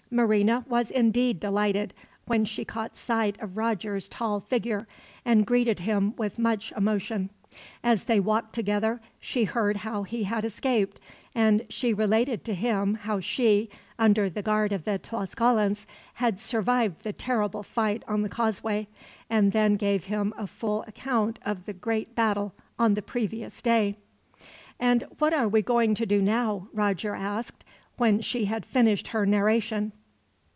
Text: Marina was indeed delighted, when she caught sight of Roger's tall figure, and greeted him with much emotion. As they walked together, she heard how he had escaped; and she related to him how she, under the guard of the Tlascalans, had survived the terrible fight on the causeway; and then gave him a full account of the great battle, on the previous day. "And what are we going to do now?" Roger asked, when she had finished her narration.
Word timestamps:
Marina 0.13 0.65
was 0.67 0.91
indeed 0.91 1.39
delighted, 1.39 1.93
when 2.25 2.43
she 2.43 2.65
caught 2.65 2.97
sight 2.97 3.39
of 3.39 3.55
Roger's 3.55 4.09
tall 4.09 4.41
figure, 4.41 4.85
and 5.23 5.45
greeted 5.47 5.79
him 5.79 6.13
with 6.17 6.37
much 6.37 6.73
emotion. 6.73 7.29
As 7.81 8.03
they 8.03 8.19
walked 8.19 8.51
together, 8.53 8.99
she 9.21 9.45
heard 9.45 9.77
how 9.77 10.03
he 10.03 10.25
had 10.25 10.43
escaped; 10.43 10.99
and 11.33 11.65
she 11.69 11.93
related 11.93 12.43
to 12.43 12.53
him 12.53 12.95
how 12.95 13.21
she, 13.21 13.69
under 13.97 14.29
the 14.29 14.41
guard 14.41 14.73
of 14.73 14.83
the 14.83 14.99
Tlascalans, 14.99 15.87
had 16.15 16.41
survived 16.41 17.03
the 17.03 17.13
terrible 17.13 17.63
fight 17.63 18.03
on 18.05 18.21
the 18.21 18.27
causeway; 18.27 18.89
and 19.29 19.53
then 19.53 19.77
gave 19.77 20.03
him 20.05 20.33
a 20.37 20.45
full 20.45 20.83
account 20.89 21.39
of 21.45 21.63
the 21.63 21.71
great 21.73 22.13
battle, 22.15 22.53
on 22.77 22.95
the 22.95 23.01
previous 23.01 23.61
day. 23.61 23.95
"And 24.77 25.05
what 25.19 25.33
are 25.33 25.47
we 25.47 25.61
going 25.61 25.95
to 25.95 26.05
do 26.05 26.21
now?" 26.21 26.67
Roger 26.73 27.15
asked, 27.15 27.63
when 27.95 28.19
she 28.19 28.43
had 28.43 28.65
finished 28.65 29.07
her 29.09 29.25
narration. 29.25 29.93